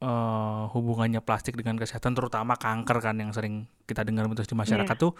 uh, 0.00 0.70
hubungannya 0.72 1.20
plastik 1.20 1.58
dengan 1.58 1.76
kesehatan 1.76 2.16
terutama 2.16 2.56
kanker 2.56 2.98
kan 3.02 3.16
yang 3.20 3.34
sering 3.34 3.68
kita 3.84 4.06
dengar 4.06 4.30
terus 4.32 4.50
di 4.50 4.56
masyarakat 4.56 4.96
yeah. 4.96 5.02
tuh 5.02 5.12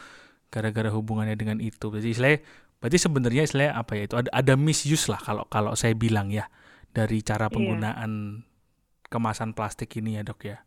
gara-gara 0.51 0.90
hubungannya 0.90 1.37
dengan 1.37 1.59
itu. 1.59 1.93
Berarti 1.93 2.11
istilah 2.14 2.38
berarti 2.81 2.97
sebenarnya 2.97 3.43
istilah 3.45 3.77
apa 3.77 3.93
ya 3.99 4.03
itu 4.09 4.16
ada 4.16 4.31
ada 4.33 4.55
misuse 4.57 5.12
lah 5.12 5.21
kalau 5.21 5.45
kalau 5.53 5.77
saya 5.77 5.93
bilang 5.93 6.33
ya 6.33 6.49
dari 6.97 7.21
cara 7.21 7.47
iya. 7.47 7.53
penggunaan 7.53 8.11
yeah. 8.40 9.09
kemasan 9.12 9.53
plastik 9.53 9.90
ini 9.99 10.19
ya, 10.19 10.23
Dok 10.23 10.40
ya. 10.47 10.59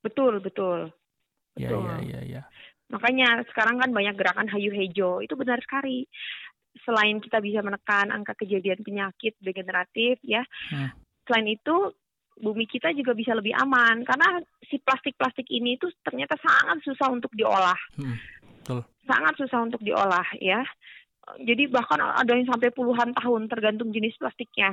Betul, 0.00 0.40
betul. 0.40 0.88
Iya, 1.58 1.74
iya, 1.74 1.96
iya, 2.06 2.20
iya. 2.22 2.42
Makanya 2.88 3.44
sekarang 3.52 3.80
kan 3.80 3.90
banyak 3.92 4.16
gerakan 4.16 4.48
hayu 4.48 4.72
hejo, 4.72 5.20
itu 5.20 5.36
benar 5.36 5.60
sekali. 5.60 6.08
Selain 6.84 7.20
kita 7.20 7.42
bisa 7.44 7.60
menekan 7.60 8.08
angka 8.08 8.32
kejadian 8.38 8.80
penyakit 8.80 9.36
degeneratif 9.42 10.16
ya, 10.24 10.40
hmm. 10.72 10.94
selain 11.28 11.48
itu 11.52 11.92
bumi 12.38 12.70
kita 12.70 12.94
juga 12.94 13.18
bisa 13.18 13.34
lebih 13.34 13.50
aman 13.58 14.06
karena 14.06 14.38
si 14.62 14.78
plastik-plastik 14.78 15.50
ini 15.50 15.74
itu 15.74 15.90
ternyata 16.06 16.38
sangat 16.38 16.78
susah 16.86 17.10
untuk 17.10 17.34
diolah. 17.34 17.76
Hmm. 17.98 18.16
Betul. 18.62 18.80
Sangat 19.04 19.34
susah 19.36 19.58
untuk 19.64 19.82
diolah 19.82 20.24
ya. 20.38 20.62
Jadi 21.44 21.68
bahkan 21.68 22.00
ada 22.00 22.32
yang 22.32 22.48
sampai 22.48 22.72
puluhan 22.72 23.12
tahun 23.12 23.52
tergantung 23.52 23.92
jenis 23.92 24.16
plastiknya. 24.16 24.72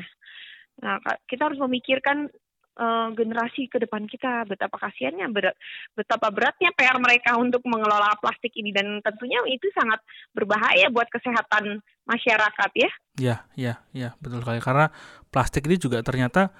Nah, 0.79 0.99
kita 1.27 1.51
harus 1.51 1.59
memikirkan 1.59 2.31
uh, 2.79 3.09
generasi 3.15 3.67
ke 3.71 3.81
depan 3.81 4.05
kita. 4.07 4.45
Betapa 4.47 4.75
kasihannya 4.79 5.27
berat 5.31 5.55
betapa 5.95 6.29
beratnya 6.31 6.71
PR 6.75 6.99
mereka 6.99 7.35
untuk 7.39 7.63
mengelola 7.67 8.15
plastik 8.19 8.53
ini. 8.55 8.71
Dan 8.75 8.99
tentunya 9.01 9.39
itu 9.49 9.67
sangat 9.75 9.99
berbahaya 10.35 10.91
buat 10.91 11.07
kesehatan 11.11 11.81
masyarakat 12.05 12.71
ya. 12.75 12.91
Ya, 13.15 13.35
ya, 13.55 13.73
ya, 13.95 14.13
betul 14.19 14.43
sekali. 14.43 14.59
Karena 14.61 14.87
plastik 15.31 15.65
ini 15.67 15.79
juga 15.79 16.03
ternyata 16.03 16.51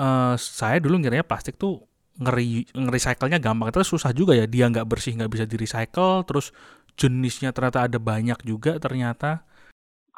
uh, 0.00 0.34
saya 0.36 0.80
dulu 0.80 1.00
ngiranya 1.00 1.24
plastik 1.24 1.60
tuh 1.60 1.84
ngeri 2.18 2.66
nge-recycle-nya 2.74 3.38
gampang. 3.38 3.70
Terus 3.70 3.88
susah 3.88 4.10
juga 4.10 4.34
ya 4.34 4.48
dia 4.48 4.66
nggak 4.66 4.88
bersih 4.88 5.14
nggak 5.14 5.30
bisa 5.30 5.44
di 5.46 5.56
recycle 5.56 6.26
terus 6.26 6.50
jenisnya 6.98 7.54
ternyata 7.54 7.86
ada 7.86 7.98
banyak 8.02 8.42
juga 8.42 8.76
ternyata. 8.82 9.46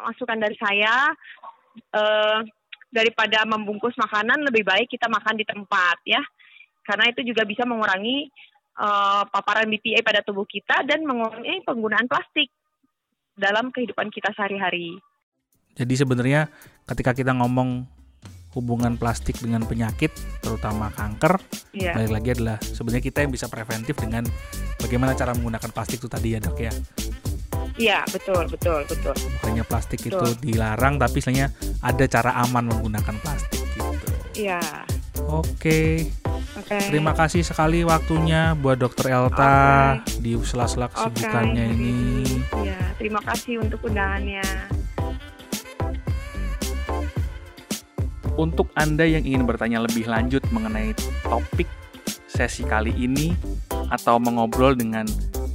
Masukan 0.00 0.40
dari 0.40 0.56
saya 0.56 1.12
uh, 1.92 2.40
daripada 2.90 3.46
membungkus 3.46 3.94
makanan 3.94 4.42
lebih 4.50 4.66
baik 4.66 4.90
kita 4.90 5.06
makan 5.06 5.38
di 5.38 5.46
tempat 5.46 5.96
ya 6.02 6.20
karena 6.84 7.06
itu 7.10 7.22
juga 7.22 7.46
bisa 7.46 7.62
mengurangi 7.62 8.26
uh, 8.80 9.22
paparan 9.30 9.70
BPA 9.70 10.02
pada 10.02 10.20
tubuh 10.26 10.42
kita 10.42 10.82
dan 10.82 11.06
mengurangi 11.06 11.62
penggunaan 11.62 12.10
plastik 12.10 12.50
dalam 13.38 13.70
kehidupan 13.70 14.10
kita 14.10 14.34
sehari-hari. 14.34 14.98
Jadi 15.78 15.94
sebenarnya 15.94 16.50
ketika 16.84 17.14
kita 17.14 17.30
ngomong 17.30 17.86
hubungan 18.58 18.98
plastik 18.98 19.38
dengan 19.38 19.62
penyakit, 19.62 20.10
terutama 20.42 20.90
kanker, 20.90 21.38
yeah. 21.70 21.94
balik 21.94 22.10
lagi 22.10 22.28
adalah 22.34 22.58
sebenarnya 22.58 23.04
kita 23.06 23.22
yang 23.22 23.30
bisa 23.30 23.46
preventif 23.46 23.94
dengan 23.94 24.26
bagaimana 24.82 25.14
cara 25.14 25.30
menggunakan 25.38 25.70
plastik 25.70 26.02
itu 26.02 26.10
tadi 26.10 26.34
ya 26.34 26.42
dok 26.42 26.58
ya. 26.58 26.74
Iya 27.76 28.02
betul 28.10 28.48
betul 28.50 28.80
betul. 28.88 29.14
Makanya 29.40 29.64
plastik 29.66 30.00
betul. 30.02 30.22
itu 30.22 30.28
dilarang, 30.50 30.98
tapi 30.98 31.22
sebenarnya 31.22 31.48
ada 31.84 32.04
cara 32.08 32.30
aman 32.42 32.64
menggunakan 32.70 33.14
plastik 33.22 33.62
gitu. 33.76 34.06
Iya. 34.48 34.62
Oke. 35.28 36.10
Okay. 36.66 36.90
Terima 36.90 37.14
kasih 37.14 37.42
sekali 37.42 37.82
waktunya 37.82 38.54
buat 38.54 38.78
Dokter 38.78 39.10
Elta 39.10 39.98
okay. 40.02 40.22
di 40.22 40.38
sela-sela 40.42 40.86
kesibukannya 40.86 41.64
okay. 41.66 41.74
ini. 41.74 41.94
Iya, 42.62 42.80
terima 42.94 43.20
kasih 43.26 43.58
untuk 43.62 43.82
undangannya. 43.86 44.44
Untuk 48.38 48.70
Anda 48.78 49.04
yang 49.04 49.26
ingin 49.26 49.44
bertanya 49.44 49.82
lebih 49.82 50.06
lanjut 50.06 50.46
mengenai 50.54 50.94
topik 51.26 51.66
sesi 52.30 52.62
kali 52.62 52.94
ini 52.94 53.34
atau 53.90 54.22
mengobrol 54.22 54.78
dengan 54.78 55.04